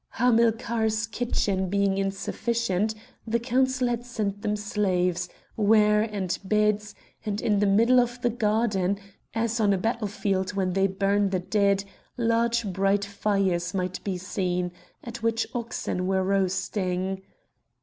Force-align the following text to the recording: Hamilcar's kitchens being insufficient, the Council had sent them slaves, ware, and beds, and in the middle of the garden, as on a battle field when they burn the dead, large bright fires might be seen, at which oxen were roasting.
Hamilcar's 0.13 1.05
kitchens 1.05 1.69
being 1.69 1.99
insufficient, 1.99 2.95
the 3.27 3.37
Council 3.39 3.87
had 3.87 4.03
sent 4.03 4.41
them 4.41 4.55
slaves, 4.55 5.29
ware, 5.55 6.01
and 6.01 6.39
beds, 6.43 6.95
and 7.23 7.39
in 7.39 7.59
the 7.59 7.67
middle 7.67 7.99
of 7.99 8.19
the 8.23 8.31
garden, 8.31 8.97
as 9.35 9.59
on 9.59 9.73
a 9.73 9.77
battle 9.77 10.07
field 10.07 10.53
when 10.55 10.73
they 10.73 10.87
burn 10.87 11.29
the 11.29 11.37
dead, 11.39 11.83
large 12.17 12.65
bright 12.65 13.05
fires 13.05 13.75
might 13.75 14.03
be 14.03 14.17
seen, 14.17 14.71
at 15.03 15.21
which 15.21 15.45
oxen 15.53 16.07
were 16.07 16.23
roasting. 16.23 17.21